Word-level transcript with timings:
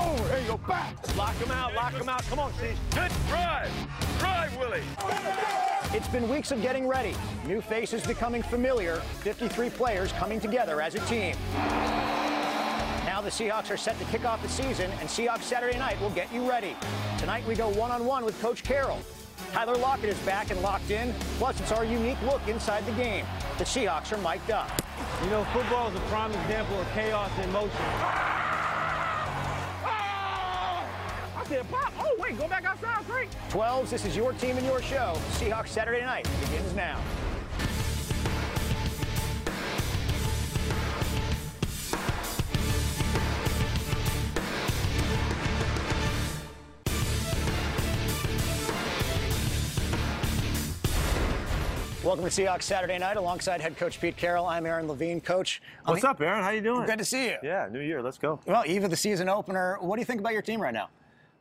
Oh, 0.00 0.16
there 0.28 0.40
you 0.40 0.46
go, 0.46 0.58
back. 0.58 1.16
Lock 1.16 1.34
him 1.34 1.50
out, 1.50 1.74
lock 1.74 1.92
him 1.92 2.08
out. 2.08 2.22
Come 2.26 2.38
on, 2.38 2.52
Steve. 2.54 2.78
Good 2.94 3.10
drive. 3.28 3.70
Drive, 4.18 4.56
Willie. 4.56 4.82
It's 5.92 6.06
been 6.08 6.28
weeks 6.28 6.52
of 6.52 6.62
getting 6.62 6.86
ready. 6.86 7.16
New 7.46 7.60
faces 7.60 8.06
becoming 8.06 8.42
familiar. 8.42 8.96
53 9.22 9.70
players 9.70 10.12
coming 10.12 10.38
together 10.38 10.80
as 10.80 10.94
a 10.94 11.00
team. 11.00 11.34
Now 13.04 13.20
the 13.20 13.30
Seahawks 13.30 13.72
are 13.72 13.76
set 13.76 13.98
to 13.98 14.04
kick 14.04 14.24
off 14.24 14.40
the 14.40 14.48
season, 14.48 14.88
and 15.00 15.08
Seahawks 15.08 15.42
Saturday 15.42 15.78
night 15.78 16.00
will 16.00 16.10
get 16.10 16.32
you 16.32 16.48
ready. 16.48 16.76
Tonight 17.18 17.44
we 17.48 17.56
go 17.56 17.68
one-on-one 17.70 18.24
with 18.24 18.40
Coach 18.40 18.62
Carroll. 18.62 19.00
Tyler 19.52 19.76
Lockett 19.76 20.10
is 20.10 20.18
back 20.18 20.50
and 20.52 20.60
locked 20.62 20.90
in. 20.90 21.12
Plus, 21.38 21.58
it's 21.58 21.72
our 21.72 21.84
unique 21.84 22.20
look 22.22 22.46
inside 22.46 22.86
the 22.86 22.92
game. 22.92 23.24
The 23.56 23.64
Seahawks 23.64 24.12
are 24.12 24.18
mic'd 24.18 24.52
up. 24.52 24.70
You 25.24 25.30
know, 25.30 25.42
football 25.52 25.88
is 25.88 25.96
a 25.96 26.00
prime 26.06 26.30
example 26.30 26.78
of 26.78 26.86
chaos 26.92 27.30
in 27.42 27.50
motion. 27.50 28.27
Said, 31.48 31.70
pop. 31.70 31.92
Oh, 31.98 32.14
wait, 32.18 32.38
go 32.38 32.46
back 32.46 32.64
outside. 32.64 33.06
Great. 33.06 33.28
12s, 33.48 33.88
this 33.88 34.04
is 34.04 34.14
your 34.14 34.32
team 34.34 34.56
and 34.58 34.66
your 34.66 34.82
show. 34.82 35.14
Seahawks 35.32 35.68
Saturday 35.68 36.02
night 36.02 36.28
begins 36.40 36.74
now. 36.74 37.00
Welcome 52.04 52.24
to 52.24 52.30
Seahawks 52.30 52.62
Saturday 52.62 52.96
Night 52.96 53.18
alongside 53.18 53.60
head 53.60 53.76
coach 53.76 54.00
Pete 54.00 54.16
Carroll. 54.16 54.46
I'm 54.46 54.64
Aaron 54.64 54.88
Levine. 54.88 55.20
Coach, 55.20 55.60
I'm 55.84 55.92
What's 55.92 56.04
up, 56.04 56.20
Aaron? 56.22 56.42
How 56.42 56.50
you 56.50 56.62
doing? 56.62 56.86
Good 56.86 56.98
to 57.00 57.04
see 57.04 57.26
you. 57.26 57.36
Yeah, 57.42 57.68
New 57.70 57.80
Year. 57.80 58.00
Let's 58.02 58.16
go. 58.16 58.40
Well, 58.46 58.64
eve 58.66 58.84
of 58.84 58.90
the 58.90 58.96
season 58.96 59.28
opener. 59.28 59.76
What 59.80 59.96
do 59.96 60.00
you 60.00 60.06
think 60.06 60.20
about 60.20 60.32
your 60.32 60.40
team 60.40 60.58
right 60.58 60.72
now? 60.72 60.88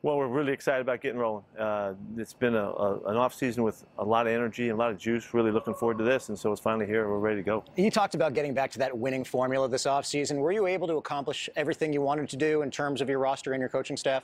Well, 0.07 0.15
we're 0.15 0.27
really 0.27 0.53
excited 0.53 0.79
about 0.79 1.01
getting 1.01 1.19
rolling. 1.19 1.43
Uh, 1.59 1.91
it's 2.15 2.33
been 2.33 2.55
a, 2.55 2.63
a, 2.63 2.99
an 3.07 3.17
off 3.17 3.33
season 3.33 3.63
with 3.63 3.83
a 3.97 4.05
lot 4.05 4.25
of 4.25 4.31
energy 4.31 4.69
and 4.69 4.71
a 4.71 4.75
lot 4.77 4.89
of 4.89 4.97
juice. 4.97 5.33
Really 5.33 5.51
looking 5.51 5.73
forward 5.73 5.97
to 5.97 6.05
this, 6.05 6.29
and 6.29 6.39
so 6.39 6.49
it's 6.53 6.61
finally 6.61 6.85
here. 6.85 7.09
We're 7.09 7.19
ready 7.19 7.35
to 7.35 7.43
go. 7.43 7.65
You 7.75 7.91
talked 7.91 8.15
about 8.15 8.33
getting 8.33 8.53
back 8.53 8.71
to 8.71 8.79
that 8.79 8.97
winning 8.97 9.25
formula 9.25 9.67
this 9.67 9.85
off 9.85 10.05
season. 10.05 10.37
Were 10.37 10.53
you 10.53 10.65
able 10.65 10.87
to 10.87 10.95
accomplish 10.95 11.49
everything 11.57 11.91
you 11.91 12.01
wanted 12.01 12.29
to 12.29 12.37
do 12.37 12.61
in 12.61 12.71
terms 12.71 13.01
of 13.01 13.09
your 13.09 13.19
roster 13.19 13.51
and 13.51 13.59
your 13.59 13.67
coaching 13.67 13.97
staff? 13.97 14.23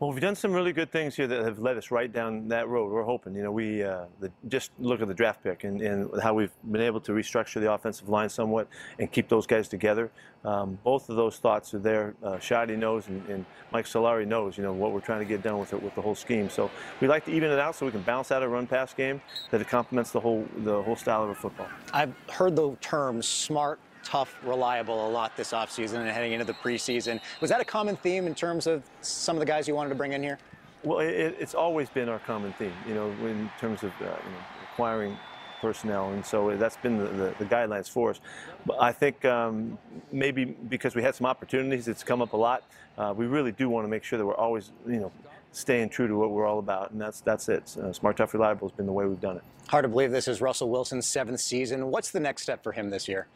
Well, 0.00 0.10
we've 0.10 0.22
done 0.22 0.34
some 0.34 0.54
really 0.54 0.72
good 0.72 0.90
things 0.90 1.14
here 1.14 1.26
that 1.26 1.44
have 1.44 1.58
led 1.58 1.76
us 1.76 1.90
right 1.90 2.10
down 2.10 2.48
that 2.48 2.68
road. 2.68 2.90
We're 2.90 3.04
hoping, 3.04 3.34
you 3.34 3.42
know, 3.42 3.52
we 3.52 3.82
uh, 3.82 4.06
the, 4.18 4.32
just 4.48 4.70
look 4.78 5.02
at 5.02 5.08
the 5.08 5.14
draft 5.14 5.44
pick 5.44 5.64
and, 5.64 5.82
and 5.82 6.10
how 6.22 6.32
we've 6.32 6.54
been 6.72 6.80
able 6.80 7.00
to 7.02 7.12
restructure 7.12 7.60
the 7.60 7.70
offensive 7.70 8.08
line 8.08 8.30
somewhat 8.30 8.66
and 8.98 9.12
keep 9.12 9.28
those 9.28 9.46
guys 9.46 9.68
together. 9.68 10.10
Um, 10.42 10.78
both 10.84 11.10
of 11.10 11.16
those 11.16 11.36
thoughts 11.36 11.74
are 11.74 11.78
there. 11.78 12.14
Uh, 12.22 12.36
Schotty 12.36 12.78
knows 12.78 13.08
and, 13.08 13.28
and 13.28 13.44
Mike 13.72 13.84
Solari 13.84 14.26
knows, 14.26 14.56
you 14.56 14.64
know, 14.64 14.72
what 14.72 14.92
we're 14.92 15.00
trying 15.00 15.18
to 15.18 15.26
get 15.26 15.42
done 15.42 15.58
with 15.58 15.74
it 15.74 15.82
with 15.82 15.94
the 15.94 16.00
whole 16.00 16.14
scheme. 16.14 16.48
So 16.48 16.70
we 17.02 17.06
like 17.06 17.26
to 17.26 17.30
even 17.30 17.50
it 17.50 17.58
out 17.58 17.74
so 17.74 17.84
we 17.84 17.92
can 17.92 18.00
bounce 18.00 18.32
out 18.32 18.42
a 18.42 18.48
run 18.48 18.66
pass 18.66 18.94
game 18.94 19.20
that 19.50 19.60
it 19.60 19.68
complements 19.68 20.12
the 20.12 20.20
whole 20.20 20.48
the 20.64 20.80
whole 20.80 20.96
style 20.96 21.24
of 21.24 21.28
our 21.28 21.34
football. 21.34 21.68
I've 21.92 22.14
heard 22.32 22.56
the 22.56 22.74
terms 22.76 23.28
smart, 23.28 23.78
tough, 24.04 24.36
reliable 24.44 25.08
a 25.08 25.10
lot 25.10 25.36
this 25.36 25.52
offseason 25.52 25.94
and 25.98 26.08
heading 26.08 26.32
into 26.32 26.44
the 26.44 26.54
preseason. 26.54 27.20
Was 27.40 27.50
that 27.50 27.60
a 27.60 27.64
common 27.64 27.96
theme 27.96 28.26
in 28.26 28.34
terms 28.34 28.66
of 28.66 28.82
some 29.00 29.36
of 29.36 29.40
the 29.40 29.46
guys 29.46 29.68
you 29.68 29.74
wanted 29.74 29.90
to 29.90 29.94
bring 29.94 30.12
in 30.12 30.22
here? 30.22 30.38
Well, 30.82 31.00
it, 31.00 31.36
it's 31.38 31.54
always 31.54 31.88
been 31.90 32.08
our 32.08 32.18
common 32.20 32.52
theme, 32.54 32.72
you 32.88 32.94
know, 32.94 33.10
in 33.26 33.50
terms 33.60 33.82
of 33.82 33.90
uh, 34.00 34.04
you 34.04 34.08
know, 34.08 34.38
acquiring 34.72 35.16
personnel, 35.60 36.10
and 36.12 36.24
so 36.24 36.56
that's 36.56 36.78
been 36.78 36.96
the, 36.96 37.04
the, 37.04 37.34
the, 37.38 37.44
guidelines 37.44 37.88
for 37.88 38.10
us. 38.10 38.20
But 38.64 38.80
I 38.80 38.92
think 38.92 39.24
um, 39.26 39.78
maybe 40.10 40.46
because 40.46 40.94
we 40.94 41.02
had 41.02 41.14
some 41.14 41.26
opportunities, 41.26 41.86
it's 41.86 42.02
come 42.02 42.22
up 42.22 42.32
a 42.32 42.36
lot. 42.36 42.62
Uh, 42.96 43.12
we 43.14 43.26
really 43.26 43.52
do 43.52 43.68
want 43.68 43.84
to 43.84 43.88
make 43.88 44.02
sure 44.02 44.18
that 44.18 44.24
we're 44.24 44.34
always, 44.34 44.72
you 44.86 45.00
know, 45.00 45.12
staying 45.52 45.90
true 45.90 46.08
to 46.08 46.16
what 46.16 46.30
we're 46.30 46.46
all 46.46 46.58
about, 46.58 46.92
and 46.92 47.00
that's 47.00 47.20
that's 47.20 47.48
it. 47.48 47.76
Uh, 47.76 47.92
Smart, 47.92 48.16
tough, 48.16 48.32
reliable 48.32 48.68
has 48.68 48.76
been 48.76 48.86
the 48.86 48.92
way 48.92 49.04
we've 49.04 49.20
done 49.20 49.36
it. 49.36 49.42
Hard 49.68 49.84
to 49.84 49.88
believe 49.88 50.10
this 50.10 50.28
is 50.28 50.40
Russell 50.40 50.70
Wilson's 50.70 51.06
seventh 51.06 51.40
season. 51.40 51.90
What's 51.90 52.10
the 52.10 52.20
next 52.20 52.42
step 52.42 52.62
for 52.62 52.72
him 52.72 52.90
this 52.90 53.06
year? 53.06 53.26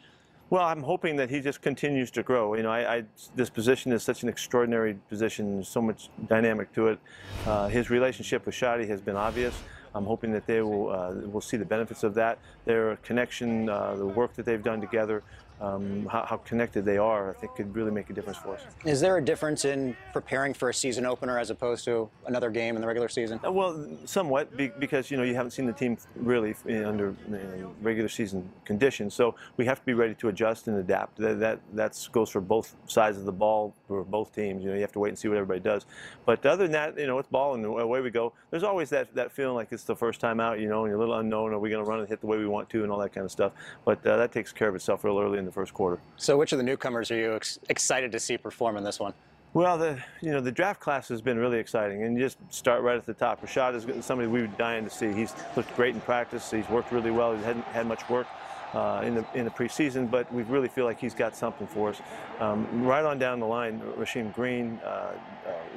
Well, 0.51 0.63
I'm 0.63 0.83
hoping 0.83 1.15
that 1.15 1.31
he 1.31 1.39
just 1.39 1.63
continues 1.63 2.11
to 2.11 2.21
grow. 2.21 2.53
You 2.53 2.63
know, 2.63 2.71
I, 2.71 2.97
I, 2.97 3.03
this 3.35 3.49
position 3.49 3.91
is 3.91 4.03
such 4.03 4.21
an 4.21 4.29
extraordinary 4.29 4.93
position. 5.09 5.63
So 5.63 5.81
much 5.81 6.09
dynamic 6.27 6.71
to 6.73 6.89
it. 6.89 6.99
Uh, 7.47 7.67
his 7.67 7.89
relationship 7.89 8.45
with 8.45 8.53
Schotty 8.53 8.87
has 8.87 9.01
been 9.01 9.15
obvious. 9.15 9.55
I'm 9.95 10.05
hoping 10.05 10.31
that 10.33 10.45
they 10.45 10.61
will 10.61 10.91
uh, 10.91 11.13
will 11.13 11.41
see 11.41 11.57
the 11.57 11.65
benefits 11.65 12.03
of 12.03 12.13
that. 12.15 12.37
Their 12.65 12.97
connection, 12.97 13.69
uh, 13.69 13.95
the 13.95 14.05
work 14.05 14.35
that 14.35 14.45
they've 14.45 14.61
done 14.61 14.81
together, 14.81 15.23
um, 15.61 16.05
how, 16.11 16.25
how, 16.25 16.37
connected 16.37 16.83
they 16.83 16.97
are, 16.97 17.29
I 17.29 17.33
think 17.33 17.55
could 17.55 17.73
really 17.73 17.91
make 17.91 18.09
a 18.09 18.13
difference 18.13 18.37
for 18.37 18.55
us. 18.55 18.61
Is 18.83 18.99
there 18.99 19.17
a 19.17 19.23
difference 19.23 19.63
in 19.63 19.95
preparing 20.11 20.53
for 20.53 20.69
a 20.69 20.73
season 20.73 21.05
opener 21.05 21.39
as 21.39 21.49
opposed 21.49 21.85
to 21.85 22.09
another 22.25 22.49
game 22.49 22.75
in 22.75 22.81
the 22.81 22.87
regular 22.87 23.07
season? 23.07 23.39
Uh, 23.45 23.51
well, 23.51 23.87
somewhat, 24.05 24.55
because 24.79 25.09
you 25.09 25.15
know 25.15 25.23
you 25.23 25.33
haven't 25.33 25.51
seen 25.51 25.65
the 25.65 25.73
team 25.73 25.97
really 26.15 26.55
under 26.67 27.15
you 27.29 27.37
know, 27.37 27.73
regular 27.81 28.09
season 28.09 28.49
conditions, 28.65 29.13
so 29.13 29.33
we 29.55 29.65
have 29.65 29.79
to 29.79 29.85
be 29.85 29.93
ready 29.93 30.13
to 30.15 30.27
adjust 30.27 30.67
and 30.67 30.77
adapt. 30.77 31.17
That 31.17 31.39
that 31.39 31.59
that's 31.73 32.07
goes 32.09 32.29
for 32.29 32.41
both 32.41 32.75
sides 32.87 33.17
of 33.17 33.23
the 33.23 33.31
ball 33.31 33.73
for 33.87 34.03
both 34.03 34.35
teams. 34.35 34.61
You 34.61 34.69
know, 34.69 34.75
you 34.75 34.81
have 34.81 34.91
to 34.93 34.99
wait 34.99 35.09
and 35.09 35.17
see 35.17 35.29
what 35.29 35.37
everybody 35.37 35.61
does. 35.61 35.85
But 36.25 36.45
other 36.45 36.63
than 36.63 36.73
that, 36.73 36.99
you 36.99 37.07
know, 37.07 37.17
it's 37.19 37.29
ball 37.29 37.53
and 37.53 37.63
away 37.65 38.01
we 38.01 38.09
go. 38.09 38.33
There's 38.51 38.63
always 38.63 38.89
that 38.89 39.15
that 39.15 39.31
feeling 39.31 39.55
like 39.55 39.69
it's 39.71 39.83
the 39.83 39.95
first 39.95 40.19
time 40.19 40.41
out. 40.41 40.59
You 40.59 40.67
know, 40.67 40.83
and 40.83 40.89
you're 40.89 40.97
a 40.97 40.99
little 40.99 41.15
unknown. 41.15 41.53
Are 41.53 41.59
we 41.59 41.69
going 41.69 41.83
to 41.83 41.89
run 41.89 41.99
and 41.99 42.09
hit 42.09 42.19
the 42.19 42.27
way 42.27 42.37
we 42.37 42.47
want 42.47 42.69
to, 42.71 42.83
and 42.83 42.91
all 42.91 42.99
that 42.99 43.13
kind 43.13 43.23
of 43.23 43.31
stuff. 43.31 43.53
But 43.85 44.05
uh, 44.05 44.17
that 44.17 44.31
takes 44.33 44.51
care 44.51 44.67
of 44.67 44.75
itself 44.75 45.03
real 45.03 45.17
early 45.19 45.44
in 45.45 45.47
the 45.47 45.53
first 45.53 45.73
quarter. 45.73 45.99
So, 46.17 46.37
which 46.37 46.51
of 46.51 46.57
the 46.57 46.63
newcomers 46.63 47.11
are 47.11 47.17
you 47.17 47.35
ex- 47.35 47.59
excited 47.69 48.11
to 48.11 48.19
see 48.19 48.37
perform 48.37 48.77
in 48.77 48.83
this 48.83 48.99
one? 48.99 49.13
Well, 49.53 49.77
the 49.77 50.03
you 50.21 50.31
know 50.31 50.41
the 50.41 50.51
draft 50.51 50.81
class 50.81 51.07
has 51.09 51.21
been 51.21 51.37
really 51.37 51.59
exciting, 51.59 52.03
and 52.03 52.17
you 52.17 52.23
just 52.23 52.37
start 52.49 52.81
right 52.81 52.97
at 52.97 53.05
the 53.05 53.13
top. 53.13 53.41
Rashaad 53.41 53.75
is 53.75 54.05
somebody 54.05 54.27
we 54.27 54.41
were 54.41 54.47
dying 54.47 54.83
to 54.83 54.89
see. 54.89 55.13
He's 55.13 55.33
looked 55.55 55.73
great 55.75 55.93
in 55.93 56.01
practice. 56.01 56.51
He's 56.51 56.67
worked 56.67 56.91
really 56.91 57.11
well. 57.11 57.35
He 57.35 57.43
hadn't 57.43 57.65
had 57.65 57.87
much 57.87 58.09
work. 58.09 58.27
Uh, 58.73 59.01
in 59.05 59.15
the 59.15 59.25
in 59.35 59.45
the 59.45 59.51
preseason, 59.51 60.11
but 60.11 60.29
we 60.33 60.43
really 60.43 60.67
feel 60.67 60.83
like 60.83 60.99
he's 60.99 61.13
got 61.13 61.33
something 61.33 61.65
for 61.65 61.91
us. 61.91 62.01
Um, 62.41 62.83
right 62.83 63.05
on 63.05 63.17
down 63.17 63.39
the 63.39 63.45
line, 63.45 63.79
Rasheem 63.97 64.33
Green, 64.33 64.81
uh, 64.83 64.87
uh, 64.87 65.13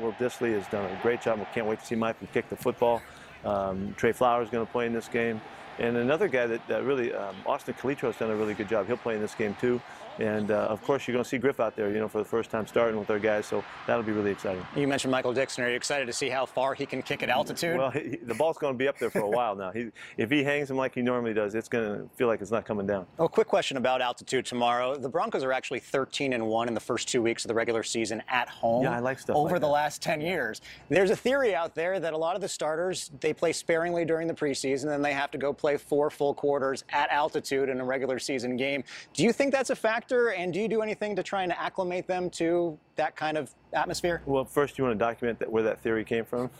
Will 0.01 0.13
Dissly 0.15 0.53
has 0.55 0.67
done 0.67 0.85
a 0.85 0.99
great 1.01 1.21
job. 1.21 1.39
We 1.39 1.45
can't 1.55 1.67
wait 1.67 1.79
to 1.79 1.87
see 1.87 1.95
Michael 1.95 2.27
kick 2.33 2.49
the 2.49 2.57
football. 2.57 3.01
Um, 3.45 3.95
Tre 3.97 4.11
Flowers 4.11 4.47
is 4.47 4.51
going 4.51 4.67
to 4.67 4.73
play 4.73 4.87
in 4.87 4.93
this 4.93 5.07
game. 5.07 5.41
And 5.79 5.97
another 5.97 6.29
guy 6.29 6.47
that, 6.47 6.67
that 6.69 6.85
really, 6.85 7.13
um, 7.15 7.37
Austin 7.47 7.75
Calitro 7.75 8.09
has 8.09 8.17
done 8.17 8.31
a 8.31 8.37
really 8.37 8.55
good 8.55 8.69
job. 8.69 8.87
He'll 8.87 8.97
play 8.97 9.15
in 9.15 9.21
this 9.21 9.35
game 9.35 9.57
too. 9.61 9.81
And 10.19 10.51
uh, 10.51 10.67
of 10.67 10.83
course, 10.83 11.07
you're 11.07 11.13
going 11.13 11.23
to 11.23 11.29
see 11.29 11.39
Griff 11.39 11.61
out 11.61 11.77
there, 11.77 11.91
you 11.91 12.01
know, 12.01 12.09
for 12.09 12.19
the 12.19 12.25
first 12.25 12.51
time 12.51 12.67
starting 12.67 12.99
with 12.99 13.09
our 13.11 13.19
guys. 13.19 13.47
So 13.47 13.63
that'll 13.87 14.03
be 14.03 14.13
really 14.13 14.33
exciting. 14.33 14.67
You 14.75 14.89
mentioned 14.89 15.13
Michael 15.13 15.33
Dickson. 15.33 15.63
Are 15.65 15.71
you 15.71 15.77
excited 15.77 16.07
to 16.07 16.13
see 16.13 16.29
how 16.29 16.45
far 16.45 16.75
he 16.75 16.87
can 16.87 17.03
kick 17.03 17.23
at 17.23 17.29
altitude? 17.29 17.79
Well, 17.79 17.91
he, 17.91 18.17
the 18.23 18.35
ball's 18.35 18.59
going 18.59 18.75
to 18.75 18.79
be 18.79 18.89
up 18.89 18.99
there 18.99 19.11
for 19.11 19.21
a 19.21 19.29
while 19.29 19.55
now. 19.55 19.71
He, 19.71 19.91
if 20.17 20.31
he 20.31 20.43
hangs 20.43 20.71
him 20.71 20.77
like 20.77 20.95
he 20.95 21.03
normally 21.03 21.35
does, 21.35 21.55
it's 21.55 21.69
going 21.69 22.01
to 22.01 22.09
feel 22.17 22.27
like 22.27 22.41
it's 22.41 22.51
not 22.51 22.65
coming 22.65 22.87
down. 22.87 23.07
Oh, 23.19 23.29
quick 23.29 23.47
question 23.47 23.77
about 23.77 24.01
altitude 24.01 24.45
tomorrow. 24.45 24.97
The 24.97 25.09
Broncos 25.09 25.45
are 25.45 25.53
actually 25.53 25.81
13 25.81 26.33
and 26.33 26.47
one 26.47 26.67
in 26.67 26.75
the 26.75 26.81
first 26.81 27.09
two 27.09 27.23
weeks 27.23 27.45
of 27.45 27.49
the 27.49 27.55
regular 27.55 27.85
season 27.85 28.23
at 28.29 28.49
home. 28.49 28.83
Yeah, 28.83 28.97
I 28.97 28.99
like 28.99 29.21
stuff 29.21 29.37
over 29.37 29.53
like 29.53 29.61
the 29.61 29.67
that. 29.69 29.73
last 29.73 30.03
10 30.03 30.21
years. 30.21 30.61
There's 30.89 31.11
a 31.11 31.17
theory 31.17 31.55
out 31.55 31.75
there 31.77 32.01
that 32.01 32.13
a 32.13 32.19
lot 32.19 32.35
of 32.35 32.41
the 32.41 32.49
starters 32.49 33.11
they 33.21 33.33
play 33.33 33.53
sparingly 33.53 34.05
during 34.05 34.27
the 34.27 34.35
preseason, 34.35 34.93
and 34.95 35.05
they 35.05 35.13
have 35.13 35.31
to 35.31 35.39
go 35.39 35.53
play 35.53 35.68
four 35.77 36.11
full 36.11 36.35
quarters 36.35 36.85
at 36.91 37.11
altitude 37.11 37.69
in 37.69 37.81
a 37.81 37.85
regular 37.85 38.19
season 38.19 38.57
game. 38.57 38.85
Do 39.13 39.23
you 39.23 39.33
think 39.33 39.53
that's 39.53 39.71
a 39.71 39.77
factor? 39.77 40.29
And 40.31 40.53
do 40.53 40.61
you 40.61 40.69
do 40.69 40.83
anything 40.83 41.17
to 41.17 41.23
try 41.23 41.43
and 41.43 41.53
acclimate 41.53 42.07
them 42.07 42.31
to 42.31 42.79
that 42.99 43.17
kind 43.17 43.39
of 43.39 43.55
atmosphere? 43.73 44.23
Well, 44.27 44.45
first 44.45 44.77
you 44.77 44.85
want 44.85 44.99
to 44.99 45.05
document 45.05 45.39
that, 45.39 45.51
where 45.51 45.63
that 45.63 45.81
theory 45.81 46.05
came 46.05 46.25
from. 46.25 46.51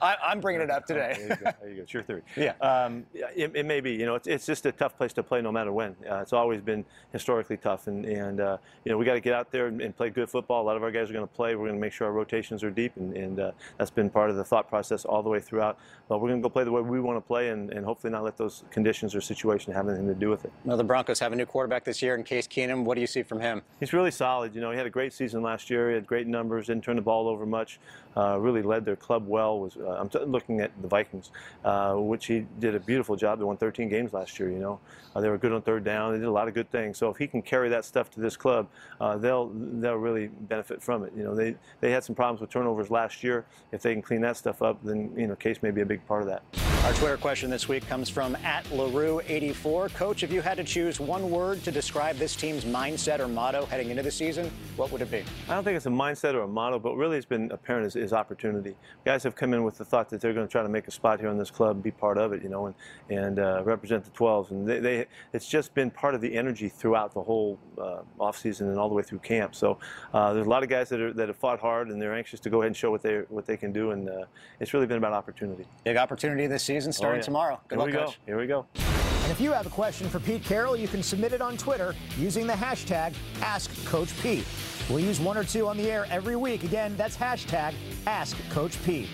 I, 0.00 0.16
am 0.24 0.40
bringing 0.40 0.62
it 0.62 0.70
up 0.70 0.86
today. 0.86 1.14
there, 1.18 1.28
you 1.28 1.36
go. 1.36 1.50
there 1.60 1.70
you 1.70 1.76
go. 1.76 1.82
It's 1.82 1.94
your 1.94 2.02
theory. 2.02 2.22
Yeah. 2.36 2.54
Um, 2.60 3.04
it, 3.14 3.52
it, 3.54 3.66
may 3.66 3.80
be. 3.80 3.92
You 3.92 4.06
know, 4.06 4.14
it's, 4.14 4.26
it's 4.26 4.46
just 4.46 4.64
a 4.66 4.72
tough 4.72 4.96
place 4.96 5.12
to 5.14 5.22
play 5.22 5.42
no 5.42 5.52
matter 5.52 5.72
when. 5.72 5.94
Uh, 6.08 6.16
it's 6.16 6.32
always 6.32 6.60
been 6.60 6.84
historically 7.12 7.56
tough, 7.56 7.86
and, 7.86 8.04
and 8.04 8.40
uh, 8.40 8.56
you 8.84 8.90
know 8.90 8.98
we 8.98 9.04
got 9.04 9.14
to 9.14 9.20
get 9.20 9.34
out 9.34 9.52
there 9.52 9.66
and, 9.66 9.80
and, 9.80 9.96
play 9.96 10.10
good 10.10 10.30
football. 10.30 10.62
A 10.62 10.64
lot 10.64 10.76
of 10.76 10.82
our 10.82 10.90
guys 10.90 11.10
are 11.10 11.12
going 11.12 11.26
to 11.26 11.32
play. 11.32 11.54
We're 11.54 11.66
going 11.66 11.76
to 11.76 11.80
make 11.80 11.92
sure 11.92 12.06
our 12.06 12.12
rotations 12.12 12.64
are 12.64 12.70
deep, 12.70 12.96
and, 12.96 13.14
and 13.16 13.40
uh, 13.40 13.52
that's 13.78 13.90
been 13.90 14.08
part 14.08 14.30
of 14.30 14.36
the 14.36 14.44
thought 14.44 14.68
process 14.68 15.04
all 15.04 15.22
the 15.22 15.28
way 15.28 15.40
throughout. 15.40 15.78
But 16.08 16.20
we're 16.20 16.28
going 16.28 16.40
to 16.40 16.48
go 16.48 16.50
play 16.50 16.64
the 16.64 16.72
way 16.72 16.80
we 16.80 17.00
want 17.00 17.16
to 17.16 17.20
play, 17.20 17.50
and, 17.50 17.70
and 17.70 17.84
hopefully 17.84 18.10
not 18.12 18.24
let 18.24 18.36
those 18.36 18.64
conditions 18.70 19.14
or 19.14 19.20
situation 19.20 19.72
have 19.72 19.88
anything 19.88 20.08
to 20.08 20.14
do 20.14 20.30
with 20.30 20.44
it. 20.44 20.52
Now 20.64 20.76
the 20.76 20.84
Broncos 20.84 21.18
have 21.20 21.32
a 21.32 21.36
new 21.36 21.46
quarterback 21.46 21.84
this 21.84 22.02
year 22.02 22.14
in 22.14 22.24
Case 22.24 22.46
Keenum. 22.46 22.84
What 22.84 22.94
do 22.94 23.00
you 23.00 23.06
see 23.06 23.22
from 23.22 23.40
him? 23.40 23.62
He's 23.80 23.92
really 23.92 24.10
solid. 24.10 24.54
You 24.54 24.60
know, 24.60 24.70
he 24.70 24.76
had 24.76 24.86
a 24.86 24.90
great 24.90 25.12
season 25.12 25.42
last 25.42 25.70
year. 25.70 25.71
He 25.88 25.94
had 25.94 26.06
great 26.06 26.26
numbers. 26.26 26.66
Didn't 26.66 26.84
turn 26.84 26.96
the 26.96 27.02
ball 27.02 27.28
over 27.28 27.46
much. 27.46 27.78
Uh, 28.16 28.38
really 28.38 28.62
led 28.62 28.84
their 28.84 28.96
club 28.96 29.26
well. 29.26 29.58
Was 29.58 29.76
uh, 29.76 29.96
I'm 29.98 30.08
t- 30.08 30.18
looking 30.20 30.60
at 30.60 30.70
the 30.82 30.88
Vikings, 30.88 31.30
uh, 31.64 31.94
which 31.94 32.26
he 32.26 32.46
did 32.58 32.74
a 32.74 32.80
beautiful 32.80 33.16
job. 33.16 33.38
They 33.38 33.44
won 33.44 33.56
13 33.56 33.88
games 33.88 34.12
last 34.12 34.38
year. 34.38 34.50
You 34.50 34.58
know, 34.58 34.80
uh, 35.14 35.20
they 35.20 35.28
were 35.28 35.38
good 35.38 35.52
on 35.52 35.62
third 35.62 35.84
down. 35.84 36.12
They 36.12 36.18
did 36.18 36.28
a 36.28 36.32
lot 36.32 36.48
of 36.48 36.54
good 36.54 36.70
things. 36.70 36.98
So 36.98 37.08
if 37.10 37.16
he 37.16 37.26
can 37.26 37.42
carry 37.42 37.68
that 37.70 37.84
stuff 37.84 38.10
to 38.12 38.20
this 38.20 38.36
club, 38.36 38.68
uh, 39.00 39.16
they'll 39.16 39.50
they'll 39.54 39.94
really 39.94 40.28
benefit 40.28 40.82
from 40.82 41.04
it. 41.04 41.12
You 41.16 41.24
know, 41.24 41.34
they 41.34 41.56
they 41.80 41.90
had 41.90 42.04
some 42.04 42.14
problems 42.14 42.40
with 42.40 42.50
turnovers 42.50 42.90
last 42.90 43.22
year. 43.22 43.46
If 43.72 43.82
they 43.82 43.92
can 43.92 44.02
clean 44.02 44.20
that 44.22 44.36
stuff 44.36 44.62
up, 44.62 44.78
then 44.82 45.12
you 45.16 45.26
know, 45.26 45.36
Case 45.36 45.62
may 45.62 45.70
be 45.70 45.80
a 45.80 45.86
big 45.86 46.06
part 46.06 46.22
of 46.22 46.28
that. 46.28 46.71
Our 46.84 46.92
Twitter 46.94 47.16
question 47.16 47.48
this 47.48 47.68
week 47.68 47.86
comes 47.86 48.10
from 48.10 48.34
at 48.42 48.64
LaRue84. 48.64 49.94
Coach, 49.94 50.24
if 50.24 50.32
you 50.32 50.40
had 50.40 50.56
to 50.56 50.64
choose 50.64 50.98
one 50.98 51.30
word 51.30 51.62
to 51.62 51.70
describe 51.70 52.16
this 52.16 52.34
team's 52.34 52.64
mindset 52.64 53.20
or 53.20 53.28
motto 53.28 53.66
heading 53.66 53.90
into 53.90 54.02
the 54.02 54.10
season, 54.10 54.50
what 54.74 54.90
would 54.90 55.00
it 55.00 55.08
be? 55.08 55.22
I 55.48 55.54
don't 55.54 55.62
think 55.62 55.76
it's 55.76 55.86
a 55.86 55.90
mindset 55.90 56.34
or 56.34 56.40
a 56.40 56.48
motto, 56.48 56.80
but 56.80 56.96
really 56.96 57.16
it's 57.16 57.24
been 57.24 57.52
apparent 57.52 57.86
is, 57.86 57.94
is 57.94 58.12
opportunity. 58.12 58.74
Guys 59.04 59.22
have 59.22 59.36
come 59.36 59.54
in 59.54 59.62
with 59.62 59.78
the 59.78 59.84
thought 59.84 60.08
that 60.10 60.20
they're 60.20 60.32
going 60.32 60.44
to 60.44 60.50
try 60.50 60.64
to 60.64 60.68
make 60.68 60.88
a 60.88 60.90
spot 60.90 61.20
here 61.20 61.28
in 61.28 61.38
this 61.38 61.52
club, 61.52 61.84
be 61.84 61.92
part 61.92 62.18
of 62.18 62.32
it, 62.32 62.42
you 62.42 62.48
know, 62.48 62.66
and, 62.66 62.74
and 63.10 63.38
uh, 63.38 63.62
represent 63.62 64.04
the 64.04 64.10
12s. 64.10 64.50
And 64.50 64.68
they, 64.68 64.80
they, 64.80 65.06
it's 65.32 65.46
just 65.46 65.74
been 65.74 65.88
part 65.88 66.16
of 66.16 66.20
the 66.20 66.34
energy 66.34 66.68
throughout 66.68 67.14
the 67.14 67.22
whole 67.22 67.60
uh, 67.80 67.98
offseason 68.18 68.62
and 68.62 68.76
all 68.76 68.88
the 68.88 68.96
way 68.96 69.04
through 69.04 69.20
camp. 69.20 69.54
So 69.54 69.78
uh, 70.12 70.32
there's 70.32 70.48
a 70.48 70.50
lot 70.50 70.64
of 70.64 70.68
guys 70.68 70.88
that, 70.88 71.00
are, 71.00 71.12
that 71.12 71.28
have 71.28 71.36
fought 71.36 71.60
hard 71.60 71.90
and 71.90 72.02
they're 72.02 72.14
anxious 72.14 72.40
to 72.40 72.50
go 72.50 72.62
ahead 72.62 72.66
and 72.66 72.76
show 72.76 72.90
what 72.90 73.02
they, 73.02 73.18
what 73.28 73.46
they 73.46 73.56
can 73.56 73.72
do. 73.72 73.92
And 73.92 74.08
uh, 74.08 74.24
it's 74.58 74.74
really 74.74 74.86
been 74.86 74.98
about 74.98 75.12
opportunity. 75.12 75.64
Big 75.84 75.96
opportunity 75.96 76.48
this 76.48 76.64
season 76.64 76.71
season 76.72 76.90
oh, 76.90 76.92
starting 76.92 77.16
oh, 77.16 77.20
yeah. 77.20 77.22
tomorrow. 77.22 77.60
Good 77.68 77.78
Here 77.78 77.88
luck, 77.88 78.06
Coach. 78.06 78.18
Go. 78.18 78.26
Here 78.26 78.38
we 78.38 78.46
go. 78.46 78.66
And 78.74 79.30
if 79.30 79.40
you 79.40 79.52
have 79.52 79.66
a 79.66 79.70
question 79.70 80.08
for 80.08 80.18
Pete 80.18 80.44
Carroll, 80.44 80.76
you 80.76 80.88
can 80.88 81.02
submit 81.02 81.32
it 81.32 81.40
on 81.40 81.56
Twitter 81.56 81.94
using 82.18 82.46
the 82.46 82.52
hashtag 82.54 83.14
AskCoachPete. 83.40 84.90
We'll 84.90 85.00
use 85.00 85.20
one 85.20 85.36
or 85.36 85.44
two 85.44 85.68
on 85.68 85.76
the 85.76 85.90
air 85.90 86.06
every 86.10 86.34
week. 86.34 86.64
Again, 86.64 86.96
that's 86.96 87.16
hashtag 87.16 87.74
AskCoachPete. 88.06 89.06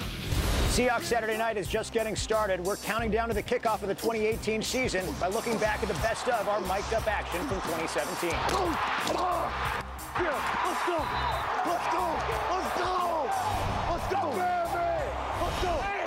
Seahawks 0.68 1.04
Saturday 1.04 1.36
night 1.36 1.56
is 1.56 1.66
just 1.66 1.92
getting 1.92 2.14
started. 2.14 2.60
We're 2.64 2.76
counting 2.76 3.10
down 3.10 3.28
to 3.28 3.34
the 3.34 3.42
kickoff 3.42 3.82
of 3.82 3.88
the 3.88 3.94
2018 3.94 4.62
season 4.62 5.04
by 5.20 5.28
looking 5.28 5.58
back 5.58 5.82
at 5.82 5.88
the 5.88 5.94
best 5.94 6.28
of 6.28 6.48
our 6.48 6.60
mic'd 6.60 6.94
up 6.94 7.06
action 7.06 7.40
from 7.48 7.60
2017. 7.62 8.30
Let's 8.30 8.52
go! 8.52 8.68
Let's 10.16 10.86
go! 10.86 11.02
Let's 11.66 11.86
go! 11.92 12.04
Let's 12.50 12.78
go! 12.78 13.28
Let's 13.90 14.12
go! 14.12 14.32
Let's 15.42 15.62
go! 15.62 15.97